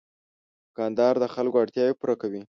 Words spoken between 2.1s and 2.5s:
کوي.